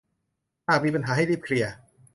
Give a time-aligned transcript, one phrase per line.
[0.67, 1.73] หากมีปัญหาให้รีบเคลียร์